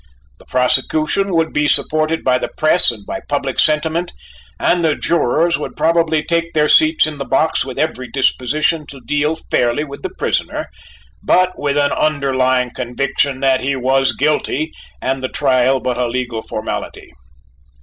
The 0.39 0.45
prosecution 0.45 1.31
would 1.35 1.53
be 1.53 1.67
supported 1.67 2.23
by 2.23 2.39
the 2.39 2.47
press 2.47 2.89
and 2.89 3.05
by 3.05 3.19
public 3.29 3.59
sentiment 3.59 4.13
and 4.59 4.83
the 4.83 4.95
jurors 4.95 5.59
would 5.59 5.77
probably 5.77 6.23
take 6.23 6.53
their 6.55 6.67
seats 6.67 7.05
in 7.05 7.19
the 7.19 7.23
box 7.23 7.63
with 7.63 7.77
every 7.77 8.07
disposition 8.07 8.87
to 8.87 8.99
deal 9.01 9.35
fairly 9.35 9.83
by 9.83 9.97
the 10.01 10.09
prisoner, 10.09 10.69
but 11.21 11.53
with 11.59 11.77
an 11.77 11.91
underlying 11.91 12.71
conviction 12.71 13.41
that 13.41 13.61
he 13.61 13.75
was 13.75 14.13
guilty 14.15 14.71
and 15.03 15.21
the 15.21 15.29
trial 15.29 15.79
but 15.79 15.99
a 15.99 16.07
legal 16.07 16.41
formality. 16.41 17.13